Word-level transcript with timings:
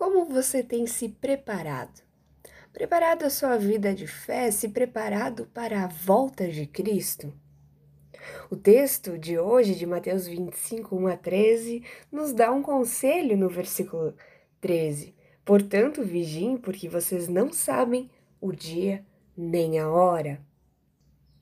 Como 0.00 0.24
você 0.24 0.62
tem 0.62 0.86
se 0.86 1.10
preparado? 1.10 2.00
Preparado 2.72 3.24
a 3.24 3.28
sua 3.28 3.58
vida 3.58 3.94
de 3.94 4.06
fé, 4.06 4.50
se 4.50 4.70
preparado 4.70 5.44
para 5.52 5.84
a 5.84 5.88
volta 5.88 6.48
de 6.48 6.64
Cristo? 6.64 7.30
O 8.50 8.56
texto 8.56 9.18
de 9.18 9.38
hoje, 9.38 9.74
de 9.74 9.84
Mateus 9.84 10.26
25, 10.26 10.96
1 10.96 11.06
a 11.06 11.16
13, 11.18 11.84
nos 12.10 12.32
dá 12.32 12.50
um 12.50 12.62
conselho 12.62 13.36
no 13.36 13.50
versículo 13.50 14.14
13. 14.58 15.14
Portanto, 15.44 16.02
vigiem, 16.02 16.56
porque 16.56 16.88
vocês 16.88 17.28
não 17.28 17.52
sabem 17.52 18.10
o 18.40 18.52
dia 18.52 19.04
nem 19.36 19.78
a 19.78 19.90
hora. 19.90 20.40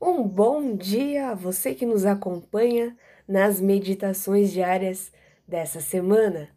Um 0.00 0.26
bom 0.26 0.74
dia 0.74 1.28
a 1.28 1.34
você 1.34 1.74
que 1.74 1.84
nos 1.84 2.06
acompanha 2.06 2.96
nas 3.28 3.60
meditações 3.60 4.50
diárias 4.50 5.12
dessa 5.46 5.78
semana. 5.78 6.48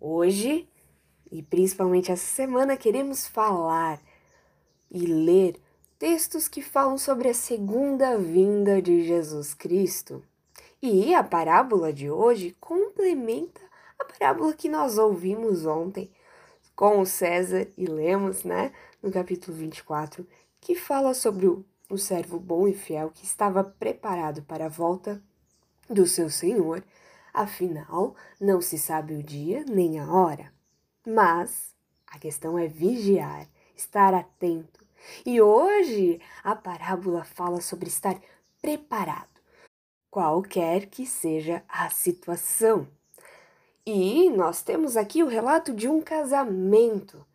Hoje, 0.00 0.68
e 1.34 1.42
principalmente 1.42 2.12
essa 2.12 2.32
semana, 2.32 2.76
queremos 2.76 3.26
falar 3.26 4.00
e 4.88 5.04
ler 5.04 5.60
textos 5.98 6.46
que 6.46 6.62
falam 6.62 6.96
sobre 6.96 7.28
a 7.28 7.34
segunda 7.34 8.16
vinda 8.16 8.80
de 8.80 9.04
Jesus 9.04 9.52
Cristo. 9.52 10.22
E 10.80 11.12
a 11.12 11.24
parábola 11.24 11.92
de 11.92 12.08
hoje 12.08 12.56
complementa 12.60 13.60
a 13.98 14.04
parábola 14.04 14.52
que 14.52 14.68
nós 14.68 14.96
ouvimos 14.96 15.66
ontem 15.66 16.08
com 16.76 17.00
o 17.00 17.06
César 17.06 17.66
e 17.76 17.84
lemos, 17.84 18.44
né, 18.44 18.72
no 19.02 19.10
capítulo 19.10 19.56
24, 19.56 20.24
que 20.60 20.76
fala 20.76 21.14
sobre 21.14 21.48
o, 21.48 21.64
o 21.90 21.98
servo 21.98 22.38
bom 22.38 22.68
e 22.68 22.74
fiel 22.74 23.10
que 23.12 23.24
estava 23.24 23.64
preparado 23.64 24.40
para 24.42 24.66
a 24.66 24.68
volta 24.68 25.20
do 25.90 26.06
seu 26.06 26.30
senhor. 26.30 26.84
Afinal, 27.32 28.14
não 28.40 28.60
se 28.60 28.78
sabe 28.78 29.14
o 29.14 29.22
dia 29.22 29.64
nem 29.68 29.98
a 29.98 30.08
hora. 30.08 30.53
Mas 31.06 31.74
a 32.06 32.18
questão 32.18 32.58
é 32.58 32.66
vigiar, 32.66 33.46
estar 33.76 34.14
atento 34.14 34.84
e 35.24 35.40
hoje 35.40 36.20
a 36.42 36.54
parábola 36.54 37.24
fala 37.24 37.60
sobre 37.60 37.88
estar 37.88 38.18
preparado, 38.60 39.40
qualquer 40.10 40.86
que 40.86 41.06
seja 41.06 41.62
a 41.68 41.90
situação. 41.90 42.88
E 43.86 44.30
nós 44.30 44.62
temos 44.62 44.96
aqui 44.96 45.22
o 45.22 45.28
relato 45.28 45.74
de 45.74 45.88
um 45.88 46.00
casamento, 46.00 47.26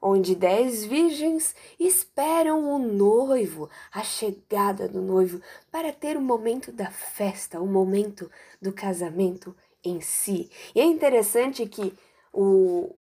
onde 0.00 0.34
dez 0.34 0.82
virgens 0.84 1.54
esperam 1.78 2.72
o 2.72 2.78
noivo, 2.78 3.68
a 3.92 4.02
chegada 4.02 4.88
do 4.88 5.02
noivo, 5.02 5.42
para 5.70 5.92
ter 5.92 6.16
o 6.16 6.22
momento 6.22 6.72
da 6.72 6.90
festa, 6.90 7.60
o 7.60 7.66
momento 7.66 8.30
do 8.62 8.72
casamento 8.72 9.54
em 9.84 10.00
si. 10.00 10.50
E 10.74 10.80
é 10.80 10.84
interessante 10.84 11.66
que 11.66 11.92
o, 12.32 12.94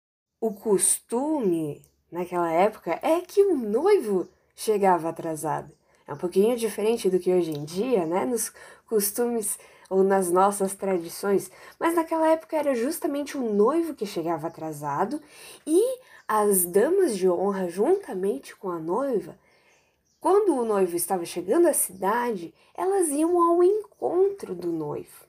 o 0.47 0.55
costume 0.55 1.83
naquela 2.11 2.53
época 2.53 2.99
é 3.03 3.21
que 3.21 3.43
o 3.43 3.57
noivo 3.57 4.29
chegava 4.55 5.09
atrasado. 5.09 5.73
É 6.07 6.15
um 6.15 6.17
pouquinho 6.17 6.57
diferente 6.57 7.11
do 7.11 7.19
que 7.19 7.35
hoje 7.35 7.51
em 7.51 7.65
dia, 7.65 8.07
né? 8.07 8.25
Nos 8.25 8.53
costumes 8.87 9.59
ou 9.91 10.05
nas 10.05 10.31
nossas 10.31 10.75
tradições, 10.75 11.51
mas 11.79 11.95
naquela 11.95 12.29
época 12.29 12.57
era 12.57 12.75
justamente 12.75 13.37
o 13.37 13.53
noivo 13.53 13.95
que 13.95 14.07
chegava 14.07 14.47
atrasado 14.47 15.21
e 15.67 15.99
as 16.29 16.65
damas 16.65 17.17
de 17.17 17.29
honra, 17.29 17.69
juntamente 17.69 18.55
com 18.57 18.69
a 18.69 18.79
noiva, 18.79 19.37
quando 20.21 20.57
o 20.57 20.65
noivo 20.65 20.97
estava 20.97 21.25
chegando 21.25 21.67
à 21.67 21.73
cidade, 21.73 22.53
elas 22.75 23.09
iam 23.09 23.41
ao 23.41 23.63
encontro 23.63 24.55
do 24.55 24.73
noivo. 24.73 25.25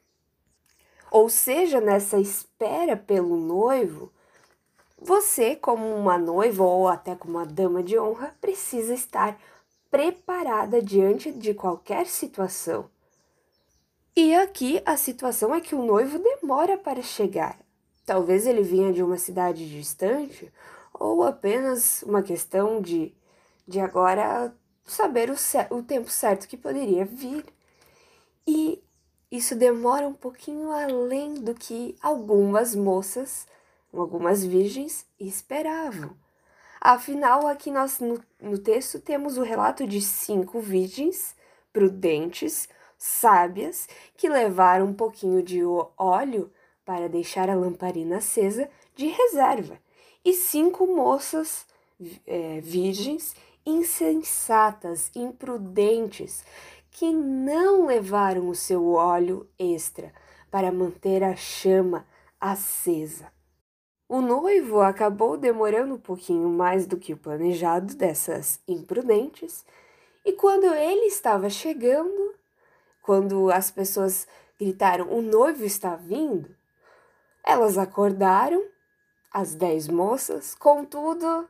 Ou 1.12 1.30
seja, 1.30 1.80
nessa 1.80 2.20
espera 2.20 2.98
pelo 2.98 3.38
noivo, 3.38 4.12
você, 5.00 5.56
como 5.56 5.86
uma 5.96 6.18
noiva 6.18 6.64
ou 6.64 6.88
até 6.88 7.16
como 7.16 7.38
uma 7.38 7.46
dama 7.46 7.84
de 7.84 7.98
honra, 8.00 8.36
precisa 8.42 8.94
estar 8.94 9.40
preparada 9.92 10.82
diante 10.82 11.32
de 11.32 11.54
qualquer 11.54 12.08
situação. 12.08 12.90
E 14.16 14.34
aqui 14.34 14.82
a 14.84 14.98
situação 14.98 15.54
é 15.54 15.62
que 15.62 15.76
o 15.76 15.84
noivo 15.84 16.18
demora 16.18 16.78
para 16.78 17.04
chegar. 17.04 17.60
Talvez 18.06 18.48
ele 18.48 18.64
vinha 18.64 18.92
de 18.92 19.04
uma 19.04 19.18
cidade 19.18 19.70
distante 19.70 20.52
ou 20.92 21.22
apenas 21.24 22.02
uma 22.02 22.24
questão 22.24 22.82
de, 22.82 23.14
de 23.68 23.80
agora 23.80 24.52
saber 24.84 25.30
o, 25.30 25.36
o 25.76 25.84
tempo 25.84 26.10
certo 26.10 26.48
que 26.48 26.58
poderia 26.58 27.06
vir. 27.06 27.46
E 28.48 28.82
isso 29.30 29.56
demora 29.56 30.08
um 30.08 30.14
pouquinho 30.14 30.72
além 30.72 31.36
do 31.36 31.54
que 31.54 31.96
algumas 32.02 32.74
moças 32.74 33.46
algumas 33.94 34.44
virgens 34.44 35.06
esperavam. 35.20 36.16
Afinal, 36.80 37.48
aqui 37.48 37.72
nós 37.72 38.00
no, 38.00 38.20
no 38.40 38.58
texto 38.58 39.00
temos 39.00 39.38
o 39.38 39.44
relato 39.44 39.88
de 39.88 40.02
cinco 40.02 40.60
virgens 40.60 41.36
prudentes, 41.74 42.70
sábias, 42.98 43.88
que 44.16 44.30
levaram 44.30 44.88
um 44.88 44.94
pouquinho 44.94 45.44
de 45.44 45.62
óleo 45.98 46.52
para 46.86 47.10
deixar 47.10 47.50
a 47.50 47.56
lamparina 47.56 48.18
acesa 48.18 48.70
de 48.96 49.08
reserva, 49.08 49.80
e 50.24 50.34
cinco 50.34 50.88
moças 50.88 51.66
é, 52.26 52.62
virgens 52.62 53.36
insensatas, 53.66 55.12
imprudentes, 55.14 56.44
que 56.90 57.12
não 57.12 57.86
levaram 57.86 58.48
o 58.48 58.56
seu 58.56 58.94
óleo 58.94 59.48
extra 59.60 60.14
para 60.50 60.72
manter 60.72 61.24
a 61.24 61.36
chama 61.36 62.08
acesa. 62.40 63.37
O 64.10 64.22
noivo 64.22 64.80
acabou 64.80 65.38
demorando 65.38 65.96
um 65.96 66.00
pouquinho 66.00 66.48
mais 66.48 66.88
do 66.88 66.96
que 66.96 67.12
o 67.12 67.18
planejado 67.18 67.94
dessas 67.94 68.58
imprudentes, 68.66 69.66
e 70.24 70.32
quando 70.32 70.66
ele 70.66 71.08
estava 71.08 71.50
chegando, 71.50 72.34
quando 73.02 73.52
as 73.52 73.70
pessoas 73.70 74.26
gritaram: 74.58 75.10
O 75.12 75.22
noivo 75.22 75.66
está 75.66 75.98
vindo, 75.98 76.56
elas 77.46 77.78
acordaram, 77.78 78.64
as 79.30 79.54
dez 79.54 79.90
moças, 79.90 80.56
contudo, 80.56 81.46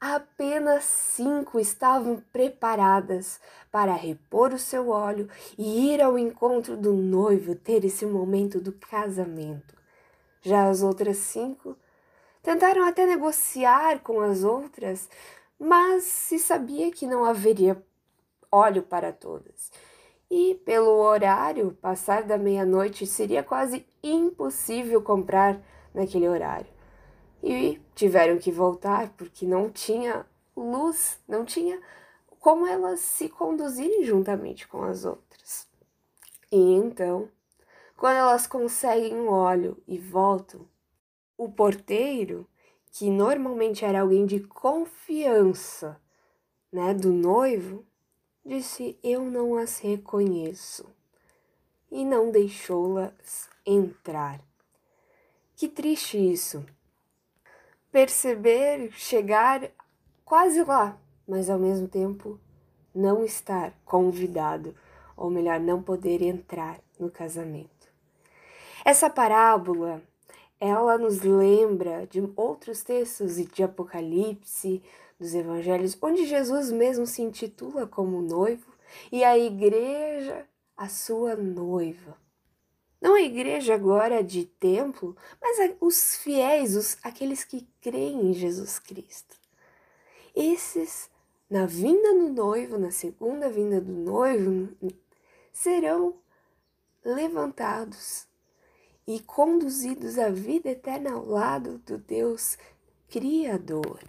apenas 0.00 0.84
cinco 0.84 1.58
estavam 1.58 2.22
preparadas 2.32 3.40
para 3.72 3.92
repor 3.92 4.54
o 4.54 4.58
seu 4.60 4.90
óleo 4.90 5.28
e 5.58 5.92
ir 5.92 6.00
ao 6.00 6.16
encontro 6.16 6.76
do 6.76 6.92
noivo, 6.92 7.56
ter 7.56 7.84
esse 7.84 8.06
momento 8.06 8.60
do 8.60 8.70
casamento. 8.70 9.74
Já 10.40 10.68
as 10.68 10.84
outras 10.84 11.16
cinco 11.16 11.76
Tentaram 12.46 12.86
até 12.86 13.04
negociar 13.04 13.98
com 14.04 14.20
as 14.20 14.44
outras, 14.44 15.10
mas 15.58 16.04
se 16.04 16.38
sabia 16.38 16.92
que 16.92 17.04
não 17.04 17.24
haveria 17.24 17.82
óleo 18.52 18.84
para 18.84 19.12
todas. 19.12 19.72
E 20.30 20.54
pelo 20.64 20.92
horário, 20.92 21.76
passar 21.82 22.22
da 22.22 22.38
meia-noite 22.38 23.04
seria 23.04 23.42
quase 23.42 23.84
impossível 24.00 25.02
comprar 25.02 25.60
naquele 25.92 26.28
horário. 26.28 26.68
E 27.42 27.82
tiveram 27.96 28.38
que 28.38 28.52
voltar 28.52 29.08
porque 29.16 29.44
não 29.44 29.68
tinha 29.68 30.24
luz, 30.56 31.18
não 31.26 31.44
tinha 31.44 31.82
como 32.38 32.64
elas 32.64 33.00
se 33.00 33.28
conduzirem 33.28 34.04
juntamente 34.04 34.68
com 34.68 34.84
as 34.84 35.04
outras. 35.04 35.66
E 36.52 36.74
então, 36.74 37.28
quando 37.96 38.18
elas 38.18 38.46
conseguem 38.46 39.18
o 39.18 39.32
óleo 39.32 39.82
e 39.84 39.98
voltam, 39.98 40.64
o 41.36 41.50
porteiro, 41.50 42.48
que 42.90 43.10
normalmente 43.10 43.84
era 43.84 44.00
alguém 44.00 44.24
de 44.24 44.40
confiança, 44.40 46.00
né, 46.72 46.94
do 46.94 47.12
noivo, 47.12 47.84
disse: 48.44 48.98
"Eu 49.02 49.24
não 49.24 49.56
as 49.56 49.78
reconheço" 49.78 50.86
e 51.90 52.04
não 52.04 52.30
deixou-las 52.30 53.48
entrar. 53.64 54.40
Que 55.54 55.68
triste 55.68 56.18
isso. 56.18 56.64
Perceber 57.90 58.92
chegar 58.92 59.70
quase 60.24 60.62
lá, 60.62 60.98
mas 61.26 61.48
ao 61.48 61.58
mesmo 61.58 61.88
tempo 61.88 62.38
não 62.94 63.24
estar 63.24 63.72
convidado, 63.84 64.74
ou 65.16 65.30
melhor, 65.30 65.60
não 65.60 65.82
poder 65.82 66.20
entrar 66.22 66.80
no 66.98 67.10
casamento. 67.10 67.88
Essa 68.84 69.08
parábola 69.08 70.02
ela 70.58 70.96
nos 70.96 71.20
lembra 71.20 72.06
de 72.06 72.22
outros 72.34 72.82
textos 72.82 73.36
de 73.36 73.62
Apocalipse, 73.62 74.82
dos 75.18 75.34
evangelhos, 75.34 75.96
onde 76.00 76.26
Jesus 76.26 76.70
mesmo 76.70 77.06
se 77.06 77.22
intitula 77.22 77.86
como 77.86 78.20
noivo 78.20 78.72
e 79.10 79.24
a 79.24 79.36
igreja 79.38 80.46
a 80.76 80.88
sua 80.88 81.34
noiva. 81.34 82.16
Não 83.00 83.14
a 83.14 83.22
igreja 83.22 83.74
agora 83.74 84.22
de 84.22 84.44
templo, 84.44 85.16
mas 85.40 85.74
os 85.80 86.16
fiéis, 86.16 86.76
os, 86.76 86.98
aqueles 87.02 87.44
que 87.44 87.66
creem 87.80 88.30
em 88.30 88.32
Jesus 88.32 88.78
Cristo. 88.78 89.36
Esses, 90.34 91.10
na 91.48 91.66
vinda 91.66 92.12
do 92.14 92.30
noivo, 92.30 92.78
na 92.78 92.90
segunda 92.90 93.48
vinda 93.48 93.80
do 93.80 93.92
noivo, 93.92 94.74
serão 95.52 96.16
levantados 97.04 98.26
e 99.06 99.20
conduzidos 99.20 100.18
à 100.18 100.30
vida 100.30 100.70
eterna 100.70 101.12
ao 101.12 101.24
lado 101.24 101.78
do 101.78 101.96
Deus 101.96 102.58
Criador. 103.08 104.02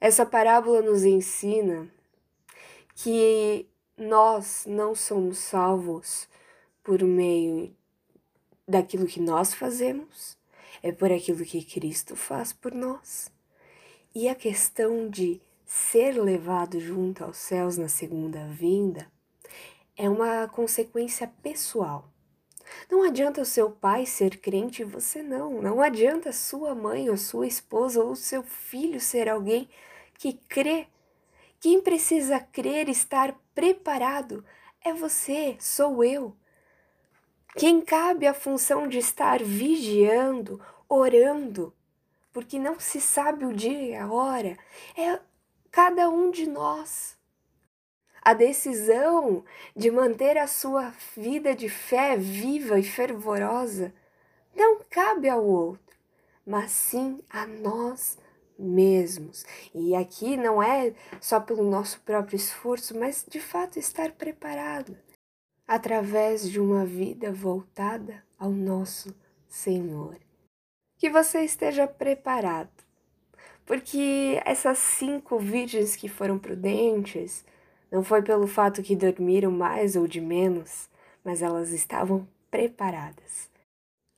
Essa 0.00 0.26
parábola 0.26 0.82
nos 0.82 1.04
ensina 1.04 1.90
que 2.94 3.66
nós 3.96 4.64
não 4.66 4.94
somos 4.94 5.38
salvos 5.38 6.28
por 6.84 7.02
meio 7.02 7.74
daquilo 8.66 9.06
que 9.06 9.20
nós 9.20 9.54
fazemos, 9.54 10.36
é 10.82 10.92
por 10.92 11.10
aquilo 11.10 11.44
que 11.44 11.64
Cristo 11.64 12.14
faz 12.14 12.52
por 12.52 12.72
nós. 12.72 13.32
E 14.14 14.28
a 14.28 14.34
questão 14.34 15.08
de 15.08 15.40
ser 15.64 16.12
levado 16.12 16.78
junto 16.78 17.24
aos 17.24 17.36
céus 17.36 17.76
na 17.76 17.88
segunda 17.88 18.46
vinda 18.48 19.10
é 19.96 20.08
uma 20.08 20.46
consequência 20.48 21.26
pessoal. 21.42 22.08
Não 22.90 23.02
adianta 23.02 23.40
o 23.40 23.46
seu 23.46 23.70
pai 23.70 24.06
ser 24.06 24.38
crente 24.38 24.82
e 24.82 24.84
você 24.84 25.22
não. 25.22 25.60
Não 25.60 25.80
adianta 25.80 26.32
sua 26.32 26.74
mãe 26.74 27.10
ou 27.10 27.16
sua 27.16 27.46
esposa 27.46 28.02
ou 28.02 28.14
seu 28.14 28.42
filho 28.42 29.00
ser 29.00 29.28
alguém 29.28 29.68
que 30.14 30.34
crê. 30.48 30.86
Quem 31.60 31.80
precisa 31.80 32.38
crer, 32.38 32.88
estar 32.88 33.34
preparado, 33.54 34.44
é 34.84 34.92
você, 34.92 35.56
sou 35.58 36.04
eu. 36.04 36.36
Quem 37.56 37.80
cabe 37.80 38.26
a 38.26 38.34
função 38.34 38.86
de 38.86 38.98
estar 38.98 39.42
vigiando, 39.42 40.60
orando, 40.88 41.74
porque 42.32 42.58
não 42.58 42.78
se 42.78 43.00
sabe 43.00 43.44
o 43.44 43.52
dia 43.52 43.82
e 43.82 43.96
a 43.96 44.10
hora, 44.10 44.56
é 44.96 45.18
cada 45.70 46.08
um 46.08 46.30
de 46.30 46.46
nós. 46.46 47.17
A 48.22 48.34
decisão 48.34 49.44
de 49.74 49.90
manter 49.90 50.36
a 50.36 50.46
sua 50.46 50.92
vida 51.16 51.54
de 51.54 51.68
fé 51.68 52.16
viva 52.16 52.78
e 52.78 52.82
fervorosa 52.82 53.92
não 54.54 54.80
cabe 54.90 55.28
ao 55.28 55.44
outro, 55.44 55.96
mas 56.44 56.70
sim 56.72 57.20
a 57.30 57.46
nós 57.46 58.18
mesmos. 58.58 59.44
E 59.74 59.94
aqui 59.94 60.36
não 60.36 60.62
é 60.62 60.92
só 61.20 61.38
pelo 61.38 61.62
nosso 61.62 62.00
próprio 62.00 62.36
esforço, 62.36 62.98
mas 62.98 63.24
de 63.28 63.40
fato 63.40 63.78
estar 63.78 64.10
preparado 64.12 64.96
através 65.66 66.50
de 66.50 66.58
uma 66.58 66.84
vida 66.84 67.30
voltada 67.30 68.24
ao 68.38 68.50
nosso 68.50 69.14
Senhor. 69.46 70.16
Que 70.96 71.08
você 71.08 71.44
esteja 71.44 71.86
preparado, 71.86 72.72
porque 73.64 74.40
essas 74.44 74.78
cinco 74.78 75.38
virgens 75.38 75.94
que 75.94 76.08
foram 76.08 76.38
prudentes 76.38 77.44
não 77.90 78.02
foi 78.02 78.22
pelo 78.22 78.46
fato 78.46 78.82
que 78.82 78.96
dormiram 78.96 79.50
mais 79.50 79.96
ou 79.96 80.06
de 80.06 80.20
menos, 80.20 80.88
mas 81.24 81.42
elas 81.42 81.70
estavam 81.72 82.26
preparadas. 82.50 83.50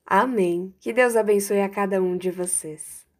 Amém. 0.06 0.74
Que 0.80 0.92
Deus 0.92 1.14
abençoe 1.16 1.60
a 1.60 1.68
cada 1.68 2.02
um 2.02 2.16
de 2.16 2.30
vocês. 2.30 3.06